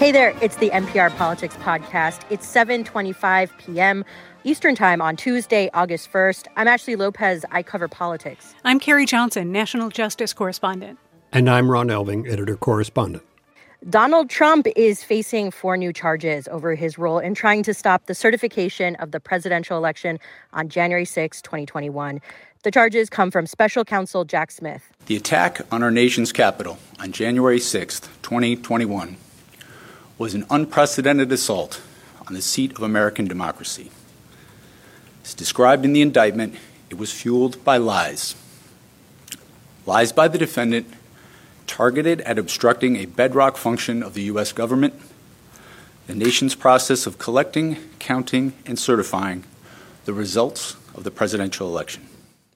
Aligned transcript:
Hey 0.00 0.12
there, 0.12 0.34
it's 0.40 0.56
the 0.56 0.70
NPR 0.70 1.14
Politics 1.18 1.56
Podcast. 1.56 2.22
It's 2.30 2.50
7:25 2.50 3.50
p.m. 3.58 4.02
Eastern 4.44 4.74
Time 4.74 5.02
on 5.02 5.14
Tuesday, 5.14 5.68
August 5.74 6.10
1st. 6.10 6.46
I'm 6.56 6.66
Ashley 6.66 6.96
Lopez. 6.96 7.44
I 7.50 7.62
cover 7.62 7.86
politics. 7.86 8.54
I'm 8.64 8.80
Carrie 8.80 9.04
Johnson, 9.04 9.52
national 9.52 9.90
justice 9.90 10.32
correspondent. 10.32 10.98
And 11.32 11.50
I'm 11.50 11.70
Ron 11.70 11.88
Elving, 11.88 12.26
editor 12.26 12.56
correspondent. 12.56 13.24
Donald 13.90 14.30
Trump 14.30 14.66
is 14.74 15.04
facing 15.04 15.50
four 15.50 15.76
new 15.76 15.92
charges 15.92 16.48
over 16.48 16.74
his 16.74 16.96
role 16.96 17.18
in 17.18 17.34
trying 17.34 17.62
to 17.64 17.74
stop 17.74 18.06
the 18.06 18.14
certification 18.14 18.96
of 18.96 19.10
the 19.10 19.20
presidential 19.20 19.76
election 19.76 20.18
on 20.54 20.70
January 20.70 21.04
6, 21.04 21.42
2021. 21.42 22.22
The 22.62 22.70
charges 22.70 23.10
come 23.10 23.30
from 23.30 23.46
special 23.46 23.84
counsel 23.84 24.24
Jack 24.24 24.50
Smith. 24.50 24.82
The 25.04 25.16
attack 25.16 25.60
on 25.70 25.82
our 25.82 25.90
nation's 25.90 26.32
capital 26.32 26.78
on 26.98 27.12
January 27.12 27.60
6, 27.60 28.00
2021 28.22 29.18
was 30.20 30.34
an 30.34 30.44
unprecedented 30.50 31.32
assault 31.32 31.80
on 32.28 32.34
the 32.34 32.42
seat 32.42 32.72
of 32.72 32.82
American 32.82 33.26
democracy. 33.26 33.90
As 35.24 35.32
described 35.32 35.82
in 35.82 35.94
the 35.94 36.02
indictment, 36.02 36.56
it 36.90 36.98
was 36.98 37.10
fueled 37.10 37.64
by 37.64 37.78
lies. 37.78 38.34
Lies 39.86 40.12
by 40.12 40.28
the 40.28 40.36
defendant 40.36 40.92
targeted 41.66 42.20
at 42.20 42.38
obstructing 42.38 42.96
a 42.96 43.06
bedrock 43.06 43.56
function 43.56 44.02
of 44.02 44.12
the 44.12 44.24
U.S. 44.24 44.52
government, 44.52 44.92
the 46.06 46.14
nation's 46.14 46.54
process 46.54 47.06
of 47.06 47.16
collecting, 47.16 47.78
counting, 47.98 48.52
and 48.66 48.78
certifying 48.78 49.44
the 50.04 50.12
results 50.12 50.76
of 50.94 51.04
the 51.04 51.10
presidential 51.10 51.66
election. 51.66 52.06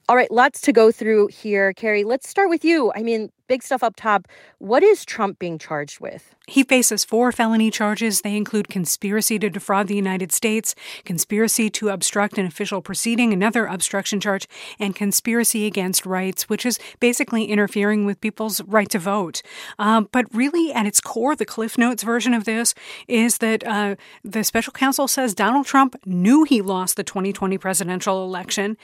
All 0.07 0.15
right, 0.15 0.29
lots 0.29 0.61
to 0.61 0.71
go 0.71 0.91
through 0.91 1.27
here. 1.27 1.73
Carrie, 1.73 2.03
let's 2.03 2.29
start 2.29 2.47
with 2.47 2.63
you. 2.63 2.91
I 2.95 3.01
mean, 3.01 3.31
big 3.47 3.63
stuff 3.63 3.81
up 3.81 3.95
top. 3.95 4.27
What 4.59 4.83
is 4.83 5.03
Trump 5.03 5.39
being 5.39 5.57
charged 5.57 5.99
with? 5.99 6.34
He 6.47 6.63
faces 6.63 7.03
four 7.03 7.31
felony 7.31 7.71
charges. 7.71 8.21
They 8.21 8.37
include 8.37 8.69
conspiracy 8.69 9.39
to 9.39 9.49
defraud 9.49 9.87
the 9.87 9.95
United 9.95 10.31
States, 10.31 10.75
conspiracy 11.03 11.69
to 11.71 11.89
obstruct 11.89 12.37
an 12.37 12.45
official 12.45 12.81
proceeding, 12.81 13.33
another 13.33 13.65
obstruction 13.65 14.19
charge, 14.19 14.47
and 14.79 14.95
conspiracy 14.95 15.65
against 15.65 16.05
rights, 16.05 16.47
which 16.47 16.65
is 16.65 16.79
basically 16.99 17.45
interfering 17.45 18.05
with 18.05 18.21
people's 18.21 18.61
right 18.63 18.89
to 18.89 18.99
vote. 18.99 19.41
Um, 19.79 20.07
but 20.11 20.25
really, 20.33 20.71
at 20.71 20.85
its 20.85 21.01
core, 21.01 21.35
the 21.35 21.45
Cliff 21.45 21.77
Notes 21.77 22.03
version 22.03 22.33
of 22.33 22.43
this 22.43 22.75
is 23.07 23.39
that 23.39 23.65
uh, 23.65 23.95
the 24.23 24.43
special 24.43 24.71
counsel 24.71 25.07
says 25.07 25.33
Donald 25.33 25.65
Trump 25.65 25.95
knew 26.05 26.43
he 26.43 26.61
lost 26.61 26.95
the 26.95 27.03
2020 27.03 27.57
presidential 27.57 28.23
election, 28.23 28.77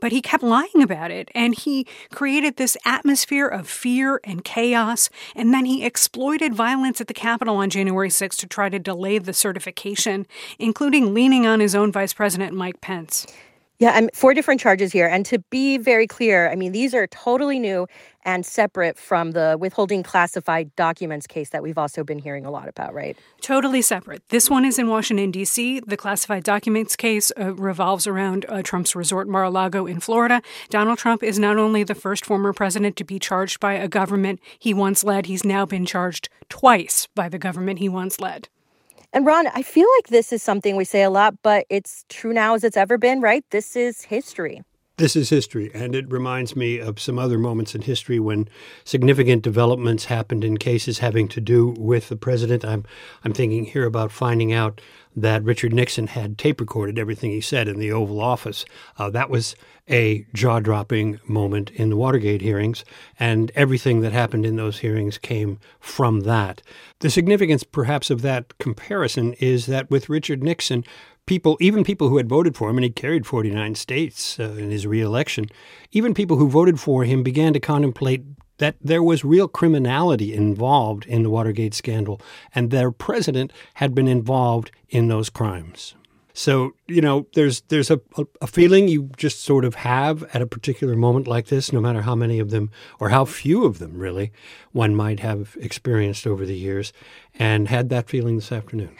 but 0.00 0.12
he 0.12 0.20
kept 0.20 0.42
lying 0.42 0.82
about 0.82 1.10
it. 1.10 1.30
And 1.34 1.54
he 1.54 1.86
created 2.12 2.56
this 2.56 2.76
atmosphere 2.84 3.46
of 3.46 3.68
fear 3.68 4.20
and 4.24 4.44
chaos. 4.44 5.08
And 5.34 5.54
then 5.54 5.64
he 5.64 5.84
exploited 5.84 6.54
violence 6.54 6.97
at 7.00 7.06
the 7.06 7.14
Capitol 7.14 7.56
on 7.56 7.70
January 7.70 8.10
6 8.10 8.36
to 8.36 8.46
try 8.46 8.68
to 8.68 8.78
delay 8.78 9.18
the 9.18 9.32
certification, 9.32 10.26
including 10.58 11.14
leaning 11.14 11.46
on 11.46 11.60
his 11.60 11.74
own 11.74 11.92
Vice 11.92 12.12
President 12.12 12.54
Mike 12.54 12.80
Pence. 12.80 13.26
Yeah, 13.80 13.92
I'm 13.92 14.08
four 14.12 14.34
different 14.34 14.60
charges 14.60 14.90
here. 14.90 15.06
And 15.06 15.24
to 15.26 15.38
be 15.50 15.78
very 15.78 16.08
clear, 16.08 16.50
I 16.50 16.56
mean, 16.56 16.72
these 16.72 16.94
are 16.94 17.06
totally 17.06 17.60
new 17.60 17.86
and 18.24 18.44
separate 18.44 18.98
from 18.98 19.30
the 19.30 19.56
withholding 19.58 20.02
classified 20.02 20.74
documents 20.74 21.28
case 21.28 21.50
that 21.50 21.62
we've 21.62 21.78
also 21.78 22.02
been 22.02 22.18
hearing 22.18 22.44
a 22.44 22.50
lot 22.50 22.68
about, 22.68 22.92
right? 22.92 23.16
Totally 23.40 23.80
separate. 23.80 24.28
This 24.30 24.50
one 24.50 24.64
is 24.64 24.80
in 24.80 24.88
Washington, 24.88 25.30
D.C. 25.30 25.80
The 25.86 25.96
classified 25.96 26.42
documents 26.42 26.96
case 26.96 27.30
uh, 27.38 27.54
revolves 27.54 28.08
around 28.08 28.46
uh, 28.48 28.62
Trump's 28.62 28.96
resort 28.96 29.28
Mar 29.28 29.44
a 29.44 29.50
Lago 29.50 29.86
in 29.86 30.00
Florida. 30.00 30.42
Donald 30.70 30.98
Trump 30.98 31.22
is 31.22 31.38
not 31.38 31.56
only 31.56 31.84
the 31.84 31.94
first 31.94 32.26
former 32.26 32.52
president 32.52 32.96
to 32.96 33.04
be 33.04 33.20
charged 33.20 33.60
by 33.60 33.74
a 33.74 33.86
government 33.86 34.40
he 34.58 34.74
once 34.74 35.04
led, 35.04 35.26
he's 35.26 35.44
now 35.44 35.64
been 35.64 35.86
charged 35.86 36.28
twice 36.48 37.06
by 37.14 37.28
the 37.28 37.38
government 37.38 37.78
he 37.78 37.88
once 37.88 38.20
led. 38.20 38.48
And 39.12 39.24
Ron, 39.26 39.46
I 39.48 39.62
feel 39.62 39.86
like 39.96 40.08
this 40.08 40.32
is 40.32 40.42
something 40.42 40.76
we 40.76 40.84
say 40.84 41.02
a 41.02 41.10
lot, 41.10 41.34
but 41.42 41.66
it's 41.70 42.04
true 42.08 42.32
now 42.32 42.54
as 42.54 42.64
it's 42.64 42.76
ever 42.76 42.98
been, 42.98 43.20
right? 43.20 43.44
This 43.50 43.74
is 43.74 44.02
history. 44.02 44.62
This 44.98 45.14
is 45.14 45.30
history, 45.30 45.70
and 45.74 45.94
it 45.94 46.10
reminds 46.10 46.56
me 46.56 46.80
of 46.80 46.98
some 46.98 47.20
other 47.20 47.38
moments 47.38 47.72
in 47.72 47.82
history 47.82 48.18
when 48.18 48.48
significant 48.82 49.44
developments 49.44 50.06
happened 50.06 50.42
in 50.42 50.58
cases 50.58 50.98
having 50.98 51.28
to 51.28 51.40
do 51.40 51.68
with 51.78 52.08
the 52.08 52.16
president. 52.16 52.64
I'm 52.64 52.84
I'm 53.22 53.32
thinking 53.32 53.66
here 53.66 53.84
about 53.84 54.10
finding 54.10 54.52
out 54.52 54.80
that 55.14 55.44
Richard 55.44 55.72
Nixon 55.72 56.08
had 56.08 56.36
tape 56.36 56.60
recorded 56.60 56.98
everything 56.98 57.30
he 57.30 57.40
said 57.40 57.68
in 57.68 57.78
the 57.78 57.92
Oval 57.92 58.20
Office. 58.20 58.64
Uh, 58.98 59.08
that 59.10 59.30
was 59.30 59.54
a 59.88 60.26
jaw 60.34 60.58
dropping 60.58 61.20
moment 61.28 61.70
in 61.70 61.90
the 61.90 61.96
Watergate 61.96 62.42
hearings, 62.42 62.84
and 63.20 63.52
everything 63.54 64.00
that 64.00 64.12
happened 64.12 64.44
in 64.44 64.56
those 64.56 64.80
hearings 64.80 65.16
came 65.16 65.60
from 65.78 66.22
that. 66.22 66.60
The 66.98 67.10
significance, 67.10 67.62
perhaps, 67.62 68.10
of 68.10 68.22
that 68.22 68.58
comparison 68.58 69.34
is 69.34 69.66
that 69.66 69.92
with 69.92 70.08
Richard 70.08 70.42
Nixon, 70.42 70.84
people, 71.28 71.56
even 71.60 71.84
people 71.84 72.08
who 72.08 72.16
had 72.16 72.28
voted 72.28 72.56
for 72.56 72.68
him, 72.68 72.78
and 72.78 72.84
he 72.84 72.90
carried 72.90 73.26
49 73.26 73.76
states 73.76 74.40
uh, 74.40 74.54
in 74.58 74.70
his 74.70 74.86
reelection, 74.86 75.46
even 75.92 76.14
people 76.14 76.38
who 76.38 76.48
voted 76.48 76.80
for 76.80 77.04
him 77.04 77.22
began 77.22 77.52
to 77.52 77.60
contemplate 77.60 78.24
that 78.56 78.74
there 78.80 79.02
was 79.02 79.24
real 79.24 79.46
criminality 79.46 80.34
involved 80.34 81.06
in 81.06 81.22
the 81.22 81.30
Watergate 81.30 81.74
scandal, 81.74 82.20
and 82.52 82.70
their 82.70 82.90
president 82.90 83.52
had 83.74 83.94
been 83.94 84.08
involved 84.08 84.72
in 84.88 85.06
those 85.06 85.30
crimes. 85.30 85.94
So 86.32 86.74
you 86.86 87.00
know, 87.00 87.26
there's 87.34 87.62
there's 87.62 87.90
a, 87.90 88.00
a 88.40 88.46
feeling 88.46 88.88
you 88.88 89.10
just 89.16 89.42
sort 89.42 89.64
of 89.64 89.74
have 89.74 90.22
at 90.32 90.40
a 90.40 90.46
particular 90.46 90.96
moment 90.96 91.26
like 91.26 91.48
this, 91.48 91.72
no 91.72 91.80
matter 91.80 92.02
how 92.02 92.14
many 92.14 92.38
of 92.38 92.50
them 92.50 92.70
or 93.00 93.08
how 93.10 93.24
few 93.24 93.64
of 93.64 93.80
them 93.80 93.98
really 93.98 94.32
one 94.72 94.94
might 94.94 95.20
have 95.20 95.56
experienced 95.60 96.26
over 96.26 96.46
the 96.46 96.56
years, 96.56 96.92
and 97.34 97.68
had 97.68 97.88
that 97.90 98.08
feeling 98.08 98.36
this 98.36 98.52
afternoon. 98.52 98.96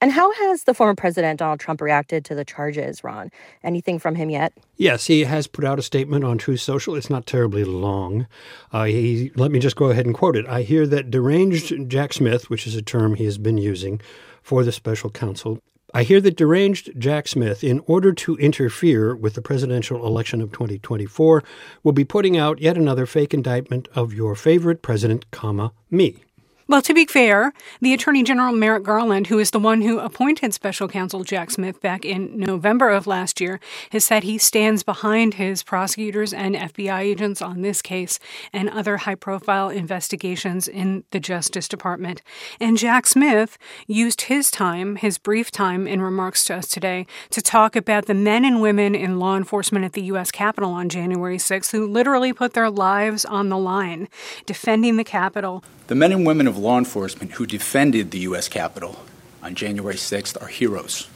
And 0.00 0.12
how 0.12 0.32
has 0.32 0.64
the 0.64 0.72
former 0.72 0.94
president 0.94 1.38
Donald 1.38 1.60
Trump 1.60 1.80
reacted 1.80 2.24
to 2.26 2.34
the 2.34 2.44
charges, 2.44 3.04
Ron? 3.04 3.30
Anything 3.62 3.98
from 3.98 4.14
him 4.14 4.30
yet? 4.30 4.52
Yes, 4.76 5.06
he 5.06 5.24
has 5.24 5.46
put 5.46 5.64
out 5.64 5.78
a 5.78 5.82
statement 5.82 6.24
on 6.24 6.38
Truth 6.38 6.60
Social. 6.60 6.94
It's 6.94 7.10
not 7.10 7.26
terribly 7.26 7.64
long. 7.64 8.26
Uh, 8.72 8.84
he 8.84 9.30
let 9.36 9.50
me 9.50 9.58
just 9.58 9.76
go 9.76 9.90
ahead 9.90 10.06
and 10.06 10.14
quote 10.14 10.36
it. 10.36 10.46
I 10.46 10.62
hear 10.62 10.86
that 10.86 11.10
deranged 11.10 11.88
Jack 11.88 12.14
Smith, 12.14 12.48
which 12.48 12.66
is 12.66 12.74
a 12.74 12.82
term 12.82 13.14
he 13.14 13.24
has 13.26 13.36
been 13.36 13.58
using 13.58 14.00
for 14.42 14.64
the 14.64 14.72
special 14.72 15.10
counsel, 15.10 15.60
I 15.92 16.04
hear 16.04 16.20
that 16.20 16.36
deranged 16.36 16.92
Jack 16.98 17.26
Smith, 17.26 17.64
in 17.64 17.80
order 17.86 18.12
to 18.12 18.36
interfere 18.36 19.16
with 19.16 19.34
the 19.34 19.42
presidential 19.42 20.06
election 20.06 20.40
of 20.40 20.52
2024, 20.52 21.42
will 21.82 21.92
be 21.92 22.04
putting 22.04 22.36
out 22.36 22.60
yet 22.60 22.76
another 22.76 23.06
fake 23.06 23.34
indictment 23.34 23.88
of 23.94 24.14
your 24.14 24.36
favorite 24.36 24.82
president, 24.82 25.28
comma, 25.32 25.72
me. 25.90 26.22
Well, 26.70 26.82
to 26.82 26.94
be 26.94 27.04
fair, 27.04 27.52
the 27.80 27.92
Attorney 27.92 28.22
General 28.22 28.54
Merrick 28.54 28.84
Garland, 28.84 29.26
who 29.26 29.40
is 29.40 29.50
the 29.50 29.58
one 29.58 29.82
who 29.82 29.98
appointed 29.98 30.54
Special 30.54 30.86
Counsel 30.86 31.24
Jack 31.24 31.50
Smith 31.50 31.80
back 31.80 32.04
in 32.04 32.38
November 32.38 32.90
of 32.90 33.08
last 33.08 33.40
year, 33.40 33.58
has 33.90 34.04
said 34.04 34.22
he 34.22 34.38
stands 34.38 34.84
behind 34.84 35.34
his 35.34 35.64
prosecutors 35.64 36.32
and 36.32 36.54
FBI 36.54 37.00
agents 37.00 37.42
on 37.42 37.62
this 37.62 37.82
case 37.82 38.20
and 38.52 38.70
other 38.70 38.98
high 38.98 39.16
profile 39.16 39.68
investigations 39.68 40.68
in 40.68 41.02
the 41.10 41.18
Justice 41.18 41.66
Department. 41.66 42.22
And 42.60 42.78
Jack 42.78 43.08
Smith 43.08 43.58
used 43.88 44.20
his 44.20 44.48
time, 44.48 44.94
his 44.94 45.18
brief 45.18 45.50
time 45.50 45.88
in 45.88 46.00
remarks 46.00 46.44
to 46.44 46.54
us 46.54 46.68
today, 46.68 47.04
to 47.30 47.42
talk 47.42 47.74
about 47.74 48.06
the 48.06 48.14
men 48.14 48.44
and 48.44 48.62
women 48.62 48.94
in 48.94 49.18
law 49.18 49.36
enforcement 49.36 49.84
at 49.84 49.94
the 49.94 50.02
U.S. 50.02 50.30
Capitol 50.30 50.70
on 50.70 50.88
January 50.88 51.38
6th 51.38 51.72
who 51.72 51.84
literally 51.84 52.32
put 52.32 52.54
their 52.54 52.70
lives 52.70 53.24
on 53.24 53.48
the 53.48 53.58
line 53.58 54.06
defending 54.46 54.98
the 54.98 55.02
Capitol 55.02 55.64
the 55.90 55.96
men 55.96 56.12
and 56.12 56.24
women 56.24 56.46
of 56.46 56.56
law 56.60 56.78
enforcement 56.78 57.32
who 57.32 57.46
defended 57.46 58.10
the 58.10 58.20
U.S. 58.20 58.48
Capitol 58.48 59.00
on 59.42 59.54
January 59.54 59.96
6th 59.96 60.40
are 60.40 60.48
heroes. 60.48 61.08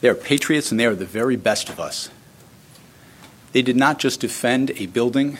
They 0.00 0.08
are 0.08 0.14
patriots 0.14 0.70
and 0.70 0.80
they 0.80 0.86
are 0.86 0.94
the 0.94 1.04
very 1.04 1.36
best 1.36 1.68
of 1.68 1.78
us. 1.78 2.10
They 3.52 3.62
did 3.62 3.76
not 3.76 3.98
just 3.98 4.20
defend 4.20 4.70
a 4.72 4.86
building 4.86 5.38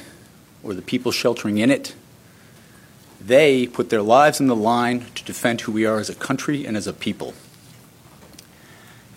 or 0.62 0.75
the 0.75 0.83
people 0.83 1.12
sheltering 1.12 1.59
in 1.59 1.70
it, 1.70 1.94
they 3.20 3.67
put 3.67 3.91
their 3.91 4.02
lives 4.02 4.41
on 4.41 4.47
the 4.47 4.56
line 4.56 5.06
to 5.14 5.25
defend 5.25 5.62
who 5.62 5.73
we 5.73 5.85
are 5.85 5.99
as 5.99 6.08
a 6.08 6.14
country 6.14 6.67
and 6.67 6.76
as 6.76 6.87
a 6.87 6.93
people. 6.93 7.35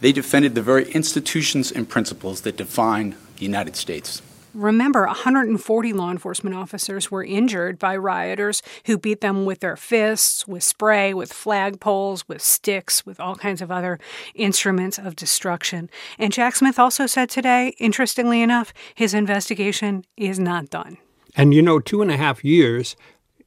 They 0.01 0.11
defended 0.11 0.55
the 0.55 0.61
very 0.61 0.91
institutions 0.91 1.71
and 1.71 1.87
principles 1.87 2.41
that 2.41 2.57
define 2.57 3.15
the 3.37 3.45
United 3.45 3.75
States. 3.77 4.21
Remember, 4.53 5.07
140 5.07 5.93
law 5.93 6.11
enforcement 6.11 6.55
officers 6.55 7.09
were 7.09 7.23
injured 7.23 7.79
by 7.79 7.97
rioters 7.97 8.61
who 8.85 8.99
beat 8.99 9.21
them 9.21 9.45
with 9.45 9.61
their 9.61 9.75
fists, 9.75 10.47
with 10.47 10.63
spray, 10.63 11.11
with 11.11 11.33
flagpoles, 11.33 12.23
with 12.27 12.41
sticks, 12.41 13.03
with 13.03 13.19
all 13.19 13.35
kinds 13.35 13.63
of 13.63 13.71
other 13.71 13.99
instruments 14.35 14.99
of 14.99 15.15
destruction. 15.15 15.89
And 16.19 16.31
Jack 16.31 16.55
Smith 16.55 16.77
also 16.77 17.07
said 17.07 17.31
today, 17.31 17.73
interestingly 17.79 18.43
enough, 18.43 18.73
his 18.93 19.15
investigation 19.15 20.05
is 20.17 20.37
not 20.37 20.69
done. 20.69 20.97
And 21.35 21.51
you 21.51 21.63
know, 21.63 21.79
two 21.79 22.03
and 22.03 22.11
a 22.11 22.17
half 22.17 22.43
years 22.45 22.95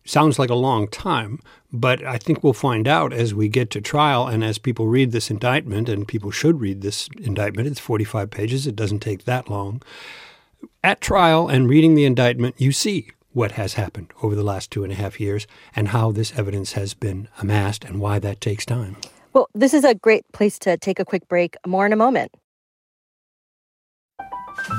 sounds 0.05 0.41
like 0.41 0.51
a 0.51 0.57
long 0.57 0.89
time, 0.89 1.39
but 1.73 2.05
I 2.05 2.19
think 2.19 2.43
we'll 2.43 2.53
find 2.53 2.89
out 2.89 3.13
as 3.13 3.33
we 3.33 3.49
get 3.49 3.71
to 3.71 3.81
trial 3.81 4.27
and 4.27 4.43
as 4.43 4.59
people 4.59 4.89
read 4.89 5.13
this 5.13 5.31
indictment, 5.31 5.89
and 5.89 6.07
people 6.07 6.33
should 6.33 6.61
read 6.61 6.81
this 6.81 7.09
indictment. 7.21 7.69
It's 7.69 7.79
45 7.79 8.29
pages, 8.29 8.67
it 8.67 8.75
doesn't 8.75 9.01
take 9.01 9.25
that 9.25 9.49
long 9.49 9.83
at 10.83 11.01
trial 11.01 11.49
and 11.49 11.69
reading 11.69 11.95
the 11.95 12.05
indictment, 12.05 12.55
you 12.59 12.73
see 12.73 13.11
what 13.33 13.53
has 13.53 13.75
happened 13.75 14.11
over 14.23 14.35
the 14.35 14.43
last 14.43 14.71
two 14.71 14.83
and 14.83 14.93
a 14.93 14.97
half 14.97 15.21
years 15.21 15.47
and 15.75 15.89
how 15.89 16.11
this 16.11 16.37
evidence 16.39 16.73
has 16.73 16.95
been 16.95 17.29
amassed 17.39 17.85
and 17.85 18.01
why 18.01 18.19
that 18.19 18.41
takes 18.41 18.65
time. 18.65 18.97
Well, 19.35 19.49
this 19.55 19.75
is 19.75 19.85
a 19.85 19.95
great 19.95 20.25
place 20.33 20.59
to 20.61 20.79
take 20.79 20.99
a 20.99 21.05
quick 21.05 21.29
break. 21.29 21.57
More 21.67 21.85
in 21.85 21.93
a 21.93 21.97
moment. 21.97 22.33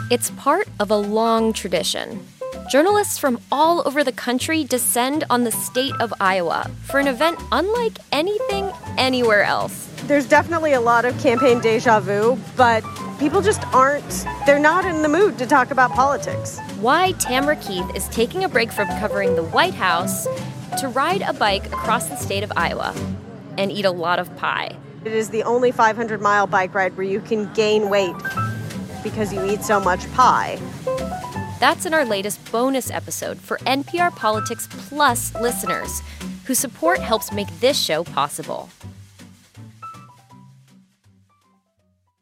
It's 0.09 0.31
part 0.31 0.67
of 0.79 0.89
a 0.89 0.97
long 0.97 1.53
tradition. 1.53 2.25
Journalists 2.71 3.19
from 3.19 3.39
all 3.51 3.87
over 3.87 4.03
the 4.03 4.11
country 4.11 4.63
descend 4.63 5.23
on 5.29 5.43
the 5.43 5.51
state 5.51 5.93
of 5.99 6.11
Iowa 6.19 6.69
for 6.83 6.99
an 6.99 7.07
event 7.07 7.39
unlike 7.51 7.99
anything 8.11 8.71
anywhere 8.97 9.43
else. 9.43 9.87
There's 10.07 10.27
definitely 10.27 10.73
a 10.73 10.81
lot 10.81 11.05
of 11.05 11.17
campaign 11.19 11.59
deja 11.59 11.99
vu, 11.99 12.37
but 12.55 12.83
people 13.19 13.41
just 13.41 13.63
aren't, 13.73 14.25
they're 14.45 14.59
not 14.59 14.85
in 14.85 15.01
the 15.01 15.09
mood 15.09 15.37
to 15.39 15.45
talk 15.45 15.71
about 15.71 15.91
politics. 15.91 16.59
Why 16.79 17.13
Tamara 17.13 17.55
Keith 17.55 17.89
is 17.95 18.07
taking 18.09 18.43
a 18.43 18.49
break 18.49 18.71
from 18.71 18.87
covering 18.99 19.35
the 19.35 19.43
White 19.43 19.73
House 19.73 20.27
to 20.79 20.87
ride 20.87 21.21
a 21.21 21.33
bike 21.33 21.65
across 21.67 22.07
the 22.07 22.15
state 22.15 22.43
of 22.43 22.51
Iowa 22.55 22.93
and 23.57 23.71
eat 23.71 23.85
a 23.85 23.91
lot 23.91 24.19
of 24.19 24.35
pie. 24.37 24.75
It 25.03 25.13
is 25.13 25.29
the 25.29 25.43
only 25.43 25.71
500 25.71 26.21
mile 26.21 26.47
bike 26.47 26.73
ride 26.73 26.95
where 26.95 27.07
you 27.07 27.21
can 27.21 27.51
gain 27.53 27.89
weight 27.89 28.15
because 29.03 29.33
you 29.33 29.43
eat 29.45 29.63
so 29.63 29.79
much 29.79 30.11
pie. 30.13 30.59
That's 31.59 31.85
in 31.87 31.93
our 31.93 32.05
latest 32.05 32.51
bonus 32.51 32.91
episode 32.91 33.39
for 33.39 33.57
NPR 33.59 34.15
Politics 34.15 34.67
Plus 34.69 35.33
listeners, 35.35 36.01
whose 36.45 36.59
support 36.59 36.99
helps 36.99 37.31
make 37.31 37.47
this 37.59 37.79
show 37.79 38.03
possible. 38.03 38.69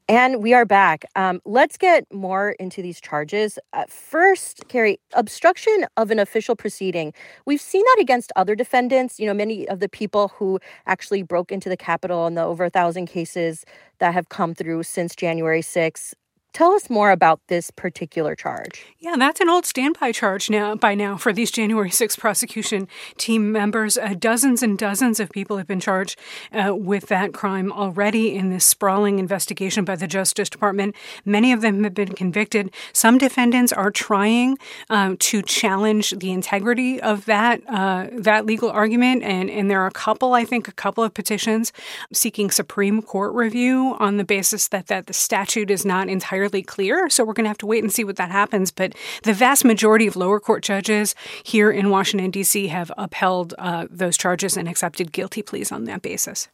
And 0.08 0.44
we 0.44 0.54
are 0.54 0.66
back. 0.66 1.04
Um, 1.16 1.42
let's 1.46 1.78
get 1.78 2.06
more 2.14 2.52
into 2.60 2.84
these 2.84 3.02
charges. 3.02 3.58
Uh, 3.74 3.86
first, 3.90 4.68
Carrie, 4.68 5.00
obstruction 5.14 5.88
of 5.98 6.12
an 6.12 6.20
official 6.20 6.56
proceeding. 6.56 7.12
We've 7.48 7.62
seen 7.62 7.82
that 7.84 7.98
against 8.02 8.32
other 8.36 8.54
defendants. 8.54 9.20
You 9.20 9.26
know, 9.26 9.34
many 9.34 9.68
of 9.68 9.80
the 9.80 9.90
people 9.90 10.28
who 10.38 10.60
actually 10.86 11.24
broke 11.24 11.52
into 11.52 11.70
the 11.70 11.78
Capitol 11.78 12.28
in 12.28 12.36
the 12.36 12.44
over 12.44 12.66
a 12.66 12.70
thousand 12.70 13.08
cases 13.08 13.66
that 13.98 14.14
have 14.14 14.30
come 14.30 14.54
through 14.54 14.84
since 14.84 15.16
January 15.16 15.62
6th 15.62 16.14
Tell 16.56 16.72
us 16.72 16.90
more 16.90 17.12
about 17.12 17.42
this 17.48 17.70
particular 17.70 18.34
charge. 18.34 18.86
Yeah, 19.00 19.18
that's 19.18 19.42
an 19.42 19.50
old 19.50 19.66
standby 19.66 20.14
charge 20.14 20.50
now 20.50 20.74
by 20.74 20.96
now 20.96 21.18
for 21.18 21.34
these 21.34 21.52
January 21.52 21.90
6 21.90 22.16
prosecution 22.16 22.88
team 23.18 23.52
members. 23.52 23.98
Uh, 23.98 24.16
dozens 24.18 24.64
and 24.64 24.78
dozens 24.78 25.20
of 25.20 25.30
people 25.32 25.58
have 25.58 25.68
been 25.68 25.82
charged 25.82 26.18
uh, 26.54 26.74
with 26.74 27.08
that 27.08 27.34
crime 27.34 27.74
already 27.74 28.34
in 28.34 28.52
this 28.52 28.64
sprawling 28.64 29.20
investigation 29.20 29.84
by 29.84 29.98
the 29.98 30.08
Justice 30.08 30.50
Department. 30.50 30.96
Many 31.26 31.52
of 31.52 31.60
them 31.60 31.84
have 31.84 31.94
been 31.94 32.14
convicted. 32.14 32.72
Some 32.94 33.18
defendants 33.18 33.74
are 33.74 33.92
trying 33.92 34.58
uh, 34.90 35.18
to 35.20 35.42
challenge 35.42 36.12
the 36.12 36.32
integrity 36.32 37.02
of 37.02 37.26
that 37.26 37.64
uh, 37.68 38.08
that 38.14 38.46
legal 38.46 38.70
argument, 38.70 39.24
and 39.24 39.50
and 39.50 39.70
there 39.70 39.82
are 39.82 39.88
a 39.88 39.92
couple, 39.92 40.34
I 40.34 40.46
think, 40.46 40.70
a 40.70 40.72
couple 40.72 41.04
of 41.04 41.14
petitions 41.14 41.74
seeking 42.14 42.50
Supreme 42.50 43.02
Court 43.02 43.34
review 43.34 43.98
on 44.00 44.16
the 44.16 44.24
basis 44.24 44.70
that 44.70 44.88
that 44.88 45.08
the 45.08 45.14
statute 45.14 45.70
is 45.70 45.84
not 45.84 46.08
entirely 46.08 46.45
entirely 46.46 46.64
clear. 46.64 47.10
So 47.10 47.24
we're 47.24 47.34
going 47.34 47.46
to 47.46 47.50
have 47.50 47.58
to 47.60 47.66
wait 47.66 47.84
and 47.84 47.92
see 47.92 48.04
what 48.04 48.16
that 48.18 48.32
happens. 48.32 48.72
But 48.72 48.94
the 49.24 49.34
vast 49.34 49.66
majority 49.66 50.08
of 50.08 50.16
lower 50.16 50.40
court 50.40 50.64
judges 50.64 51.16
here 51.44 51.72
in 51.72 51.90
Washington, 51.90 52.32
D.C., 52.32 52.68
have 52.68 52.92
upheld 52.98 53.54
uh, 53.58 53.88
those 53.90 54.18
charges 54.18 54.58
and 54.58 54.68
accepted 54.68 55.12
guilty 55.12 55.42
pleas 55.42 55.72
on 55.72 55.86
that 55.86 56.02
basis. 56.02 56.48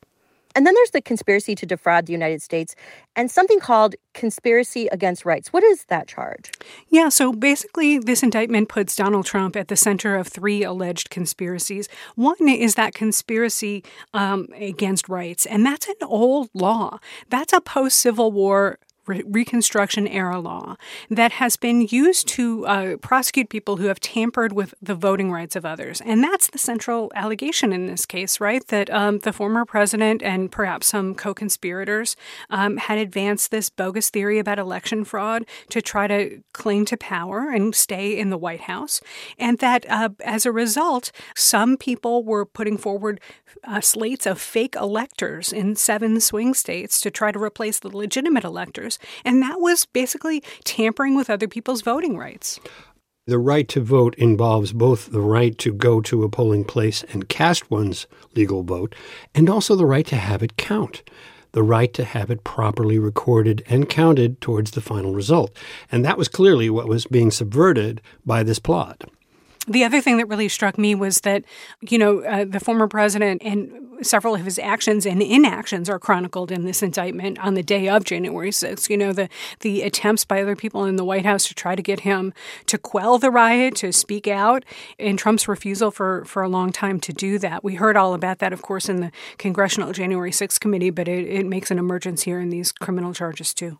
And 0.54 0.68
then 0.68 0.74
there's 0.74 0.92
the 0.92 1.02
conspiracy 1.02 1.56
to 1.56 1.66
defraud 1.66 2.08
the 2.08 2.12
United 2.12 2.42
States 2.42 2.76
and 3.16 3.32
something 3.32 3.62
called 3.62 3.96
conspiracy 4.14 4.88
against 4.88 5.24
rights. 5.24 5.54
What 5.54 5.64
is 5.64 5.86
that 5.86 6.10
charge? 6.10 6.52
Yeah, 6.90 7.08
so 7.08 7.32
basically, 7.32 8.00
this 8.00 8.22
indictment 8.22 8.68
puts 8.68 8.94
Donald 8.94 9.26
Trump 9.26 9.56
at 9.56 9.70
the 9.70 9.78
center 9.78 10.18
of 10.18 10.28
three 10.28 10.62
alleged 10.62 11.10
conspiracies. 11.10 11.88
One 12.16 12.50
is 12.50 12.76
that 12.76 12.94
conspiracy 12.94 13.84
um, 14.14 14.48
against 14.54 15.08
rights, 15.08 15.46
and 15.46 15.66
that's 15.66 15.88
an 15.88 15.96
old 16.02 16.50
law. 16.54 17.00
That's 17.30 17.54
a 17.54 17.62
post 17.62 18.00
Civil 18.00 18.34
War 18.34 18.78
Reconstruction 19.08 20.08
era 20.08 20.40
law 20.40 20.76
that 21.10 21.34
has 21.34 21.56
been 21.56 21.82
used 21.82 22.28
to 22.30 22.66
uh, 22.68 22.98
prosecute 22.98 23.50
people 23.50 23.78
who 23.78 23.88
have 23.88 24.00
tampered 24.00 24.54
with 24.54 24.74
the 24.82 24.96
voting 24.96 25.32
rights 25.32 25.56
of 25.56 25.66
others. 25.66 26.02
And 26.02 26.24
that's 26.24 26.48
the 26.48 26.58
central 26.58 27.12
allegation 27.16 27.74
in 27.74 27.88
this 27.88 28.06
case, 28.06 28.40
right? 28.40 28.66
That 28.68 28.90
um, 28.92 29.20
the 29.20 29.34
former 29.34 29.66
president 29.66 30.22
and 30.22 30.52
perhaps 30.52 30.88
some 30.88 31.16
co 31.16 31.34
conspirators 31.34 32.16
um, 32.50 32.78
had 32.78 33.00
advanced 33.00 33.52
this 33.52 33.70
bogus 33.70 34.10
theory 34.10 34.40
about 34.40 34.60
election 34.60 35.04
fraud 35.04 35.46
to 35.70 35.82
try 35.82 36.08
to 36.08 36.44
cling 36.54 36.86
to 36.86 36.98
power 36.98 37.50
and 37.50 37.74
stay 37.74 38.18
in 38.18 38.30
the 38.30 38.38
White 38.38 38.62
House. 38.62 39.02
And 39.40 39.58
that 39.60 39.86
uh, 39.90 40.10
as 40.24 40.46
a 40.46 40.52
result, 40.52 41.12
some 41.36 41.76
people 41.76 42.24
were 42.24 42.46
putting 42.46 42.78
forward 42.78 43.20
uh, 43.64 43.82
slates 43.82 44.26
of 44.26 44.40
fake 44.40 44.76
electors 44.76 45.52
in 45.54 45.76
seven 45.76 46.20
swing 46.20 46.54
states 46.54 47.00
to 47.02 47.12
try 47.12 47.32
to 47.32 47.40
replace 47.40 47.80
the 47.80 47.96
legitimate 47.96 48.44
electors. 48.44 48.91
And 49.24 49.42
that 49.42 49.60
was 49.60 49.86
basically 49.86 50.44
tampering 50.64 51.16
with 51.16 51.30
other 51.30 51.48
people's 51.48 51.82
voting 51.82 52.18
rights. 52.18 52.60
The 53.28 53.40
right 53.40 53.68
to 53.70 53.82
vote 53.82 54.16
involves 54.16 54.74
both 54.74 55.12
the 55.12 55.22
right 55.22 55.58
to 55.60 55.72
go 55.72 56.02
to 56.02 56.24
a 56.24 56.30
polling 56.30 56.64
place 56.64 57.04
and 57.14 57.30
cast 57.30 57.70
one's 57.70 58.08
legal 58.36 58.64
vote, 58.64 58.96
and 59.36 59.50
also 59.50 59.76
the 59.76 59.86
right 59.86 60.08
to 60.08 60.16
have 60.16 60.42
it 60.42 60.58
count 60.58 61.04
the 61.52 61.64
right 61.64 61.94
to 61.94 62.04
have 62.04 62.32
it 62.32 62.44
properly 62.44 62.98
recorded 62.98 63.64
and 63.68 63.90
counted 63.90 64.40
towards 64.42 64.72
the 64.72 64.82
final 64.82 65.14
result. 65.14 65.56
And 65.92 66.06
that 66.06 66.18
was 66.18 66.28
clearly 66.28 66.70
what 66.70 66.88
was 66.88 67.06
being 67.06 67.32
subverted 67.32 68.02
by 68.26 68.44
this 68.44 68.60
plot. 68.60 69.04
The 69.68 69.84
other 69.84 70.02
thing 70.02 70.18
that 70.18 70.26
really 70.26 70.50
struck 70.50 70.80
me 70.80 70.96
was 70.96 71.22
that, 71.22 71.44
you 71.82 72.00
know, 72.00 72.24
uh, 72.24 72.46
the 72.46 72.60
former 72.60 72.88
president 72.88 73.44
and 73.46 73.72
several 74.02 74.34
of 74.34 74.44
his 74.44 74.58
actions 74.58 75.06
and 75.06 75.22
inactions 75.22 75.88
are 75.88 76.00
chronicled 76.00 76.52
in 76.52 76.66
this 76.66 76.82
indictment 76.82 77.38
on 77.38 77.54
the 77.54 77.62
day 77.62 77.88
of 77.88 78.04
January 78.04 78.50
6th. 78.50 78.90
You 78.90 78.98
know, 78.98 79.14
the, 79.14 79.30
the 79.60 79.84
attempts 79.84 80.26
by 80.26 80.42
other 80.42 80.56
people 80.56 80.86
in 80.86 80.96
the 80.96 81.06
White 81.06 81.26
House 81.26 81.48
to 81.48 81.54
try 81.54 81.76
to 81.76 81.82
get 81.84 82.00
him 82.00 82.34
to 82.66 82.80
quell 82.80 83.20
the 83.20 83.30
riot, 83.30 83.76
to 83.78 83.92
speak 83.92 84.28
out, 84.28 84.66
and 84.98 85.20
Trump's 85.20 85.48
refusal 85.48 85.92
for, 85.92 86.26
for 86.26 86.42
a 86.42 86.50
long 86.50 86.72
time 86.72 87.00
to 87.02 87.14
do 87.14 87.38
that. 87.38 87.64
We 87.64 87.76
heard 87.76 87.96
all 87.96 88.16
about 88.16 88.40
that, 88.40 88.54
of 88.54 88.64
course, 88.64 88.90
in 88.90 89.02
the 89.02 89.12
Congressional 89.38 89.92
January 89.92 90.32
6th 90.32 90.60
committee, 90.60 90.90
but 90.90 91.08
it, 91.08 91.28
it 91.28 91.46
makes 91.46 91.70
an 91.70 91.78
emergence 91.78 92.24
here 92.24 92.40
in 92.40 92.50
these 92.50 92.72
criminal 92.72 93.14
charges, 93.14 93.54
too. 93.54 93.78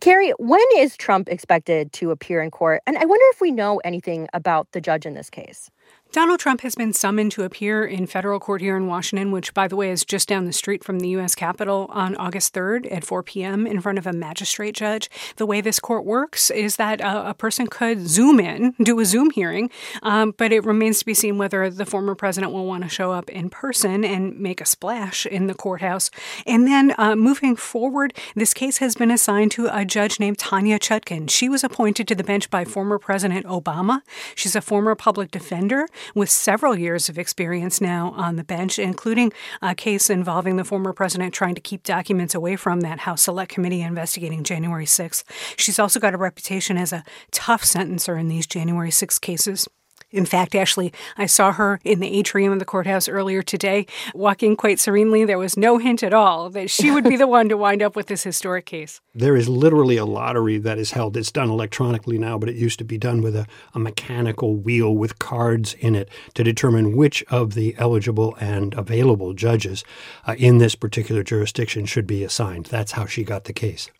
Carrie, 0.00 0.32
when 0.38 0.64
is 0.76 0.96
Trump 0.96 1.28
expected 1.28 1.92
to 1.94 2.10
appear 2.10 2.42
in 2.42 2.50
court? 2.50 2.82
And 2.86 2.98
I 2.98 3.04
wonder 3.06 3.24
if 3.30 3.40
we 3.40 3.50
know 3.50 3.78
anything 3.78 4.28
about 4.34 4.70
the 4.72 4.80
judge 4.80 5.06
in 5.06 5.14
this 5.14 5.30
case. 5.30 5.70
Donald 6.12 6.40
Trump 6.40 6.62
has 6.62 6.74
been 6.74 6.94
summoned 6.94 7.30
to 7.30 7.42
appear 7.42 7.84
in 7.84 8.06
federal 8.06 8.40
court 8.40 8.62
here 8.62 8.74
in 8.74 8.86
Washington, 8.86 9.32
which, 9.32 9.52
by 9.52 9.68
the 9.68 9.76
way, 9.76 9.90
is 9.90 10.02
just 10.02 10.26
down 10.26 10.46
the 10.46 10.52
street 10.52 10.82
from 10.82 11.00
the 11.00 11.08
U.S. 11.08 11.34
Capitol 11.34 11.88
on 11.90 12.16
August 12.16 12.54
3rd 12.54 12.90
at 12.90 13.04
4 13.04 13.22
p.m. 13.22 13.66
in 13.66 13.82
front 13.82 13.98
of 13.98 14.06
a 14.06 14.14
magistrate 14.14 14.74
judge. 14.74 15.10
The 15.36 15.44
way 15.44 15.60
this 15.60 15.78
court 15.78 16.06
works 16.06 16.50
is 16.50 16.76
that 16.76 17.02
uh, 17.02 17.24
a 17.26 17.34
person 17.34 17.66
could 17.66 18.08
Zoom 18.08 18.40
in, 18.40 18.74
do 18.82 18.98
a 18.98 19.04
Zoom 19.04 19.28
hearing, 19.30 19.70
um, 20.02 20.32
but 20.38 20.52
it 20.52 20.64
remains 20.64 21.00
to 21.00 21.04
be 21.04 21.12
seen 21.12 21.36
whether 21.36 21.68
the 21.68 21.84
former 21.84 22.14
president 22.14 22.50
will 22.50 22.64
want 22.64 22.84
to 22.84 22.88
show 22.88 23.12
up 23.12 23.28
in 23.28 23.50
person 23.50 24.02
and 24.02 24.40
make 24.40 24.62
a 24.62 24.66
splash 24.66 25.26
in 25.26 25.48
the 25.48 25.54
courthouse. 25.54 26.10
And 26.46 26.66
then 26.66 26.94
uh, 26.96 27.14
moving 27.14 27.56
forward, 27.56 28.14
this 28.34 28.54
case 28.54 28.78
has 28.78 28.94
been 28.94 29.10
assigned 29.10 29.50
to 29.52 29.68
a 29.70 29.84
judge 29.84 30.18
named 30.18 30.38
Tanya 30.38 30.78
Chutkan. 30.78 31.28
She 31.28 31.50
was 31.50 31.62
appointed 31.62 32.08
to 32.08 32.14
the 32.14 32.24
bench 32.24 32.48
by 32.48 32.64
former 32.64 32.98
President 32.98 33.44
Obama. 33.44 34.00
She's 34.34 34.56
a 34.56 34.62
former 34.62 34.94
public 34.94 35.30
defender 35.30 35.88
with 36.14 36.30
several 36.30 36.78
years 36.78 37.08
of 37.08 37.18
experience 37.18 37.80
now 37.80 38.12
on 38.16 38.36
the 38.36 38.44
bench, 38.44 38.78
including 38.78 39.32
a 39.62 39.74
case 39.74 40.10
involving 40.10 40.56
the 40.56 40.64
former 40.64 40.92
president 40.92 41.34
trying 41.34 41.54
to 41.54 41.60
keep 41.60 41.82
documents 41.82 42.34
away 42.34 42.56
from 42.56 42.80
that 42.80 43.00
House 43.00 43.22
Select 43.22 43.52
Committee 43.52 43.82
investigating 43.82 44.44
January 44.44 44.86
6th. 44.86 45.24
She's 45.56 45.78
also 45.78 46.00
got 46.00 46.14
a 46.14 46.18
reputation 46.18 46.76
as 46.76 46.92
a 46.92 47.04
tough 47.30 47.62
sentencer 47.62 48.18
in 48.18 48.28
these 48.28 48.46
January 48.46 48.90
6 48.90 49.18
cases. 49.18 49.68
In 50.12 50.24
fact, 50.24 50.54
Ashley, 50.54 50.92
I 51.18 51.26
saw 51.26 51.50
her 51.52 51.80
in 51.84 51.98
the 51.98 52.16
atrium 52.16 52.52
of 52.52 52.60
the 52.60 52.64
courthouse 52.64 53.08
earlier 53.08 53.42
today, 53.42 53.86
walking 54.14 54.54
quite 54.54 54.78
serenely. 54.78 55.24
There 55.24 55.36
was 55.36 55.56
no 55.56 55.78
hint 55.78 56.04
at 56.04 56.14
all 56.14 56.48
that 56.50 56.70
she 56.70 56.92
would 56.92 57.02
be 57.02 57.16
the 57.16 57.26
one 57.36 57.48
to 57.48 57.56
wind 57.56 57.82
up 57.82 57.96
with 57.96 58.06
this 58.06 58.22
historic 58.22 58.66
case. 58.66 59.00
There 59.16 59.34
is 59.34 59.48
literally 59.48 59.96
a 59.96 60.04
lottery 60.04 60.58
that 60.58 60.78
is 60.78 60.92
held. 60.92 61.16
It's 61.16 61.32
done 61.32 61.50
electronically 61.50 62.18
now, 62.18 62.38
but 62.38 62.48
it 62.48 62.54
used 62.54 62.78
to 62.78 62.84
be 62.84 62.98
done 62.98 63.20
with 63.20 63.34
a, 63.34 63.46
a 63.74 63.80
mechanical 63.80 64.54
wheel 64.54 64.94
with 64.94 65.18
cards 65.18 65.74
in 65.74 65.96
it 65.96 66.08
to 66.34 66.44
determine 66.44 66.96
which 66.96 67.24
of 67.24 67.54
the 67.54 67.74
eligible 67.76 68.36
and 68.38 68.74
available 68.74 69.34
judges 69.34 69.84
uh, 70.24 70.36
in 70.38 70.58
this 70.58 70.76
particular 70.76 71.24
jurisdiction 71.24 71.84
should 71.84 72.06
be 72.06 72.22
assigned. 72.22 72.66
That's 72.66 72.92
how 72.92 73.06
she 73.06 73.24
got 73.24 73.44
the 73.44 73.52
case. 73.52 73.90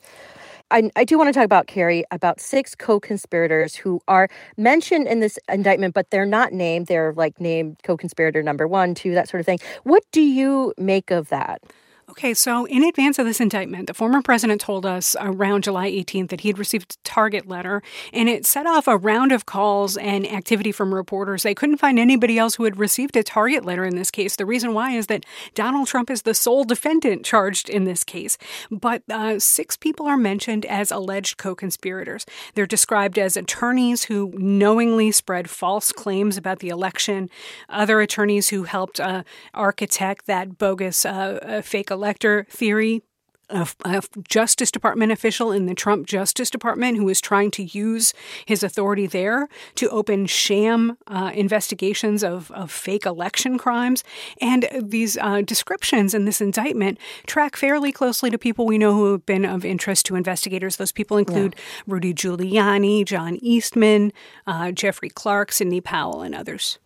I, 0.71 0.91
I 0.97 1.05
do 1.05 1.17
want 1.17 1.29
to 1.29 1.33
talk 1.33 1.45
about 1.45 1.69
Carrie 1.69 2.05
about 2.11 2.41
six 2.41 2.75
co-conspirators 2.75 3.77
who 3.77 4.01
are 4.09 4.29
mentioned 4.57 5.07
in 5.07 5.21
this 5.21 5.39
indictment, 5.49 5.95
but 5.95 6.11
they're 6.11 6.27
not 6.27 6.53
named. 6.53 6.89
They're 6.89 7.13
like 7.13 7.41
named 7.41 7.79
co-conspirator 7.85 8.43
number 8.43 8.67
one, 8.67 8.95
two, 8.95 9.15
that 9.15 9.29
sort 9.29 9.41
of 9.41 9.47
thing. 9.47 9.61
What 9.85 10.03
do 10.11 10.21
you 10.21 10.75
make 10.77 11.11
of 11.11 11.29
that? 11.29 11.63
Okay, 12.09 12.35
so 12.35 12.67
in 12.67 12.85
advance 12.85 13.19
of 13.19 13.27
this 13.27 13.41
indictment, 13.41 13.89
the 13.89 13.95
former 13.95 14.23
president 14.23 14.61
told 14.61 14.87
us 14.87 15.17
around 15.19 15.65
July 15.65 15.91
18th 15.91 16.29
that 16.29 16.43
he 16.43 16.49
had 16.49 16.57
received 16.57 16.95
a 16.95 16.97
target 17.09 17.49
letter, 17.49 17.83
and 18.13 18.29
it 18.29 18.47
set 18.47 18.65
off 18.65 18.87
a 18.87 18.97
round 18.97 19.33
of 19.33 19.45
calls 19.45 19.97
and 19.97 20.25
activity 20.25 20.71
from 20.71 20.95
reporters. 20.95 21.43
They 21.43 21.53
couldn't 21.53 21.79
find 21.79 21.99
anybody 21.99 22.39
else 22.39 22.55
who 22.55 22.63
had 22.63 22.79
received 22.79 23.17
a 23.17 23.25
target 23.25 23.65
letter 23.65 23.85
in 23.85 23.97
this 23.97 24.13
case. 24.13 24.37
The 24.37 24.47
reason 24.47 24.73
why 24.73 24.93
is 24.93 25.09
that 25.09 25.27
Donald 25.55 25.89
Trump 25.89 26.09
is 26.09 26.23
the 26.23 26.33
sole 26.33 26.63
defendant 26.63 27.25
charged 27.25 27.69
in 27.69 27.85
this 27.85 28.05
case. 28.05 28.39
But 28.71 29.03
uh, 29.11 29.41
six 29.41 29.77
people 29.77 30.07
are 30.07 30.17
mentioned 30.17 30.65
as 30.67 30.93
alleged 30.93 31.39
co 31.39 31.57
conspirators. 31.57 32.25
They're 32.55 32.67
described 32.67 33.19
as 33.19 33.37
attorneys 33.37 34.05
who 34.05 34.33
knowingly 34.37 35.11
spread 35.11 35.51
false 35.51 35.91
claims 35.91 36.37
about 36.37 36.61
the 36.61 36.69
election, 36.69 37.31
other 37.69 38.01
attorneys 38.01 38.51
who 38.51 38.63
helped 38.63 39.01
uh, 39.01 39.25
architect 39.53 40.27
that 40.27 40.57
bogus 40.57 41.05
uh, 41.05 41.63
fake 41.65 41.91
elector 41.97 42.47
theory 42.51 43.03
a, 43.49 43.69
a, 43.85 44.03
Justice 44.29 44.71
Department 44.71 45.13
official 45.13 45.53
in 45.53 45.67
the 45.67 45.75
Trump 45.75 46.07
Justice 46.07 46.51
Department 46.51 46.97
who 46.97 47.05
was 47.05 47.21
trying 47.21 47.51
to 47.53 47.63
use 47.63 48.13
his 48.45 48.63
authority 48.63 49.07
there 49.07 49.49
to 49.77 49.89
open 49.91 50.27
sham 50.27 50.99
uh, 51.07 51.31
investigations 51.35 52.25
of, 52.25 52.51
of 52.51 52.71
fake 52.71 53.07
election 53.07 53.59
crimes. 53.59 54.03
And 54.41 54.69
these 54.83 55.17
uh, 55.19 55.43
descriptions 55.43 56.15
in 56.15 56.25
this 56.25 56.41
indictment 56.41 56.99
track 57.27 57.57
fairly 57.57 57.93
closely 57.93 58.31
to 58.31 58.39
people 58.39 58.67
we 58.67 58.79
know 58.79 58.95
who 58.95 59.13
have 59.13 59.27
been 59.27 59.45
of 59.45 59.65
interest 59.65 60.07
to 60.07 60.17
investigators. 60.17 60.77
Those 60.77 60.93
people 60.93 61.17
include 61.17 61.55
yeah. 61.57 61.83
Rudy 61.87 62.15
Giuliani, 62.15 63.05
John 63.05 63.39
Eastman, 63.41 64.13
uh, 64.47 64.73
Jeffrey 64.73 65.09
Clark, 65.09 65.53
Sidney 65.53 65.81
Powell, 65.81 66.23
and 66.23 66.35
others. 66.35 66.79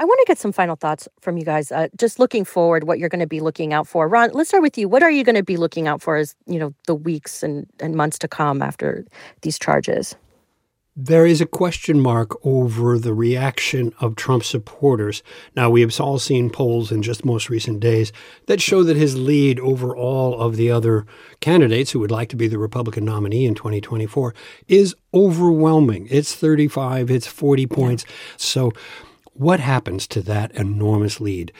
I 0.00 0.04
want 0.04 0.18
to 0.20 0.24
get 0.26 0.38
some 0.38 0.52
final 0.52 0.76
thoughts 0.76 1.08
from 1.20 1.38
you 1.38 1.44
guys. 1.44 1.72
Uh, 1.72 1.88
just 1.96 2.18
looking 2.18 2.44
forward, 2.44 2.84
what 2.84 2.98
you're 2.98 3.08
going 3.08 3.20
to 3.20 3.26
be 3.26 3.40
looking 3.40 3.72
out 3.72 3.88
for. 3.88 4.06
Ron, 4.08 4.30
let's 4.32 4.48
start 4.50 4.62
with 4.62 4.78
you. 4.78 4.88
What 4.88 5.02
are 5.02 5.10
you 5.10 5.24
going 5.24 5.34
to 5.36 5.42
be 5.42 5.56
looking 5.56 5.88
out 5.88 6.00
for 6.00 6.16
as 6.16 6.36
you 6.46 6.58
know 6.58 6.72
the 6.86 6.94
weeks 6.94 7.42
and, 7.42 7.66
and 7.80 7.94
months 7.94 8.18
to 8.20 8.28
come 8.28 8.62
after 8.62 9.04
these 9.42 9.58
charges? 9.58 10.14
There 11.00 11.26
is 11.26 11.40
a 11.40 11.46
question 11.46 12.00
mark 12.00 12.44
over 12.44 12.98
the 12.98 13.14
reaction 13.14 13.92
of 14.00 14.16
Trump 14.16 14.42
supporters. 14.42 15.22
Now, 15.54 15.70
we 15.70 15.80
have 15.82 16.00
all 16.00 16.18
seen 16.18 16.50
polls 16.50 16.90
in 16.90 17.02
just 17.02 17.24
most 17.24 17.48
recent 17.48 17.78
days 17.78 18.12
that 18.46 18.60
show 18.60 18.82
that 18.82 18.96
his 18.96 19.16
lead 19.16 19.60
over 19.60 19.96
all 19.96 20.40
of 20.40 20.56
the 20.56 20.72
other 20.72 21.06
candidates 21.38 21.92
who 21.92 22.00
would 22.00 22.10
like 22.10 22.28
to 22.30 22.36
be 22.36 22.48
the 22.48 22.58
Republican 22.58 23.04
nominee 23.04 23.46
in 23.46 23.54
2024 23.54 24.34
is 24.66 24.96
overwhelming. 25.14 26.08
It's 26.10 26.34
35, 26.34 27.12
it's 27.12 27.28
40 27.28 27.66
points. 27.68 28.04
So, 28.36 28.72
what 29.38 29.60
happens 29.60 30.06
to 30.08 30.22
that 30.22 30.52
enormous 30.52 31.20
lead? 31.20 31.52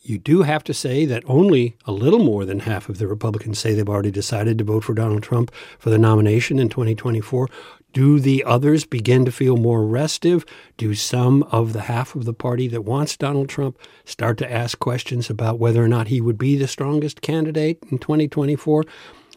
You 0.00 0.18
do 0.18 0.42
have 0.42 0.62
to 0.64 0.74
say 0.74 1.04
that 1.04 1.24
only 1.26 1.76
a 1.84 1.92
little 1.92 2.20
more 2.20 2.44
than 2.44 2.60
half 2.60 2.88
of 2.88 2.98
the 2.98 3.08
Republicans 3.08 3.58
say 3.58 3.74
they've 3.74 3.88
already 3.88 4.12
decided 4.12 4.56
to 4.58 4.64
vote 4.64 4.84
for 4.84 4.94
Donald 4.94 5.22
Trump 5.22 5.52
for 5.78 5.90
the 5.90 5.98
nomination 5.98 6.58
in 6.58 6.68
2024. 6.68 7.48
Do 7.92 8.20
the 8.20 8.44
others 8.44 8.84
begin 8.84 9.24
to 9.24 9.32
feel 9.32 9.56
more 9.56 9.84
restive? 9.84 10.44
Do 10.76 10.94
some 10.94 11.42
of 11.44 11.72
the 11.72 11.82
half 11.82 12.14
of 12.14 12.24
the 12.24 12.34
party 12.34 12.68
that 12.68 12.82
wants 12.82 13.16
Donald 13.16 13.48
Trump 13.48 13.78
start 14.04 14.38
to 14.38 14.52
ask 14.52 14.78
questions 14.78 15.28
about 15.28 15.58
whether 15.58 15.82
or 15.82 15.88
not 15.88 16.08
he 16.08 16.20
would 16.20 16.38
be 16.38 16.56
the 16.56 16.68
strongest 16.68 17.20
candidate 17.20 17.82
in 17.90 17.98
2024? 17.98 18.84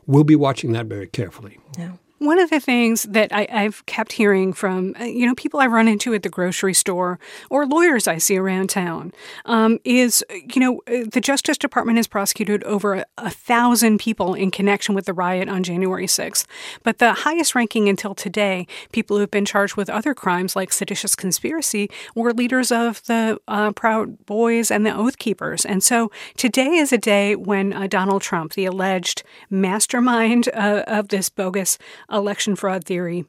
We'll 0.06 0.24
be 0.24 0.36
watching 0.36 0.74
that 0.74 0.86
very 0.86 1.08
carefully. 1.08 1.58
Yeah. 1.77 1.94
One 2.20 2.38
of 2.38 2.50
the 2.50 2.60
things 2.60 3.04
that 3.04 3.32
I, 3.32 3.48
have 3.50 3.86
kept 3.86 4.12
hearing 4.12 4.52
from, 4.52 4.94
uh, 5.00 5.06
you 5.06 5.26
know, 5.26 5.34
people 5.36 5.62
I 5.62 5.68
run 5.68 5.88
into 5.88 6.14
at 6.14 6.22
the 6.22 6.30
grocery 6.30 6.74
store 6.74 7.18
or 7.50 7.66
lawyers 7.66 8.10
I 8.10 8.18
see 8.18 8.38
around 8.38 8.70
town 8.70 9.14
um, 9.46 9.80
is, 9.86 10.24
you 10.54 10.60
know, 10.60 10.82
uh, 10.88 11.06
the 11.10 11.22
Justice 11.22 11.58
Department 11.58 11.98
has 11.98 12.08
prosecuted 12.08 12.62
over 12.66 12.96
a, 12.96 13.06
a, 13.18 13.30
thousand 13.30 14.00
people 14.00 14.34
in 14.34 14.52
connection 14.52 14.94
with 14.94 15.06
the 15.06 15.14
riot 15.14 15.48
on 15.48 15.64
January 15.64 16.08
6th. 16.08 16.46
But 16.84 16.98
the 16.98 17.14
highest 17.14 17.56
ranking 17.56 17.88
until 17.88 18.14
today, 18.14 18.68
people 18.92 19.16
who 19.16 19.22
have 19.22 19.32
been 19.32 19.46
charged 19.46 19.78
with 19.78 19.90
other 19.90 20.14
crimes 20.14 20.58
like 20.58 20.74
seditious 20.74 21.16
conspiracy, 21.16 21.90
were 22.16 22.34
leaders 22.34 22.70
of 22.70 23.02
the 23.06 23.40
uh, 23.48 23.72
Proud 23.72 24.26
Boys 24.26 24.70
and 24.72 24.86
the 24.86 24.94
Oath 24.94 25.20
Keepers. 25.20 25.66
And 25.66 25.82
so 25.82 26.12
today 26.36 26.72
is 26.72 26.92
a 26.92 26.98
day 26.98 27.38
when 27.38 27.72
uh, 27.72 27.88
Donald 27.88 28.22
Trump, 28.22 28.54
the 28.54 28.66
alleged 28.66 29.24
mastermind 29.50 30.50
uh, 30.54 30.84
of 30.86 31.08
this 31.08 31.30
bogus 31.30 31.78
election 32.12 32.56
fraud 32.56 32.84
theory 32.84 33.25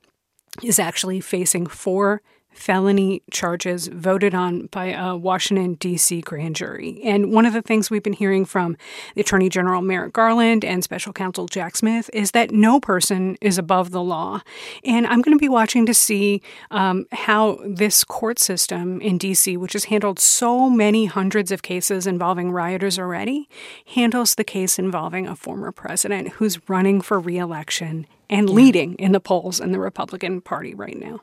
is 0.62 0.78
actually 0.78 1.20
facing 1.20 1.66
four 1.66 2.22
felony 2.52 3.22
charges 3.30 3.88
voted 3.88 4.34
on 4.34 4.66
by 4.66 4.86
a 4.86 5.16
Washington, 5.16 5.74
D.C. 5.74 6.20
grand 6.20 6.56
jury. 6.56 7.00
And 7.04 7.32
one 7.32 7.46
of 7.46 7.52
the 7.52 7.62
things 7.62 7.90
we've 7.90 8.02
been 8.02 8.12
hearing 8.12 8.44
from 8.44 8.76
the 9.14 9.22
Attorney 9.22 9.48
General 9.48 9.82
Merrick 9.82 10.12
Garland 10.12 10.64
and 10.64 10.82
Special 10.84 11.12
Counsel 11.12 11.46
Jack 11.46 11.76
Smith 11.76 12.10
is 12.12 12.32
that 12.32 12.50
no 12.50 12.80
person 12.80 13.36
is 13.40 13.58
above 13.58 13.90
the 13.90 14.02
law. 14.02 14.40
And 14.84 15.06
I'm 15.06 15.22
going 15.22 15.36
to 15.36 15.40
be 15.40 15.48
watching 15.48 15.86
to 15.86 15.94
see 15.94 16.42
um, 16.70 17.06
how 17.12 17.58
this 17.64 18.04
court 18.04 18.38
system 18.38 19.00
in 19.00 19.18
D.C., 19.18 19.56
which 19.56 19.72
has 19.72 19.84
handled 19.84 20.18
so 20.18 20.68
many 20.68 21.06
hundreds 21.06 21.50
of 21.50 21.62
cases 21.62 22.06
involving 22.06 22.50
rioters 22.50 22.98
already, 22.98 23.48
handles 23.86 24.34
the 24.34 24.44
case 24.44 24.78
involving 24.78 25.26
a 25.26 25.36
former 25.36 25.72
president 25.72 26.28
who's 26.34 26.68
running 26.68 27.00
for 27.00 27.18
reelection 27.18 28.06
and 28.28 28.48
leading 28.48 28.94
in 28.94 29.12
the 29.12 29.20
polls 29.20 29.60
in 29.60 29.72
the 29.72 29.80
Republican 29.80 30.40
Party 30.40 30.74
right 30.74 30.98
now. 30.98 31.20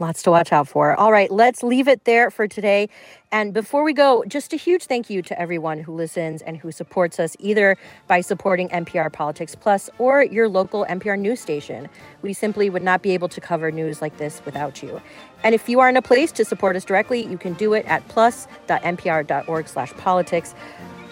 Lots 0.00 0.22
to 0.22 0.30
watch 0.30 0.52
out 0.52 0.68
for. 0.68 0.94
All 0.94 1.10
right, 1.10 1.28
let's 1.28 1.64
leave 1.64 1.88
it 1.88 2.04
there 2.04 2.30
for 2.30 2.46
today. 2.46 2.88
And 3.32 3.52
before 3.52 3.82
we 3.82 3.92
go, 3.92 4.22
just 4.28 4.52
a 4.52 4.56
huge 4.56 4.84
thank 4.84 5.10
you 5.10 5.22
to 5.22 5.36
everyone 5.40 5.80
who 5.80 5.92
listens 5.92 6.40
and 6.42 6.56
who 6.56 6.70
supports 6.70 7.18
us 7.18 7.36
either 7.40 7.76
by 8.06 8.20
supporting 8.20 8.68
NPR 8.68 9.12
Politics 9.12 9.56
Plus 9.56 9.90
or 9.98 10.22
your 10.22 10.48
local 10.48 10.86
NPR 10.88 11.18
news 11.18 11.40
station. 11.40 11.88
We 12.22 12.32
simply 12.32 12.70
would 12.70 12.84
not 12.84 13.02
be 13.02 13.10
able 13.10 13.28
to 13.28 13.40
cover 13.40 13.72
news 13.72 14.00
like 14.00 14.18
this 14.18 14.40
without 14.44 14.84
you. 14.84 15.02
And 15.42 15.52
if 15.52 15.68
you 15.68 15.80
are 15.80 15.88
in 15.88 15.96
a 15.96 16.02
place 16.02 16.30
to 16.32 16.44
support 16.44 16.76
us 16.76 16.84
directly, 16.84 17.26
you 17.26 17.36
can 17.36 17.54
do 17.54 17.72
it 17.72 17.84
at 17.86 18.06
plus.npr.org/politics. 18.06 20.54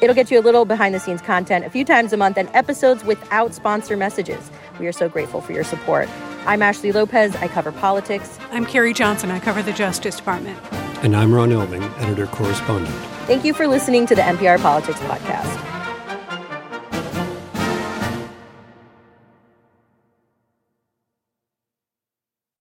It'll 0.00 0.14
get 0.14 0.30
you 0.30 0.38
a 0.38 0.44
little 0.44 0.64
behind 0.64 0.94
the 0.94 1.00
scenes 1.00 1.22
content 1.22 1.64
a 1.64 1.70
few 1.70 1.84
times 1.84 2.12
a 2.12 2.16
month 2.16 2.38
and 2.38 2.48
episodes 2.54 3.04
without 3.04 3.52
sponsor 3.52 3.96
messages. 3.96 4.48
We 4.78 4.86
are 4.86 4.92
so 4.92 5.08
grateful 5.08 5.40
for 5.40 5.52
your 5.52 5.64
support. 5.64 6.08
I'm 6.46 6.62
Ashley 6.62 6.92
Lopez. 6.92 7.34
I 7.36 7.48
cover 7.48 7.72
politics. 7.72 8.38
I'm 8.52 8.64
Carrie 8.64 8.94
Johnson. 8.94 9.32
I 9.32 9.40
cover 9.40 9.64
the 9.64 9.72
Justice 9.72 10.16
Department. 10.16 10.56
And 11.02 11.16
I'm 11.16 11.34
Ron 11.34 11.50
Elving, 11.50 11.82
editor 11.98 12.28
correspondent. 12.28 12.94
Thank 13.26 13.44
you 13.44 13.52
for 13.52 13.66
listening 13.66 14.06
to 14.06 14.14
the 14.14 14.22
NPR 14.22 14.60
Politics 14.62 15.00
Podcast. 15.00 15.75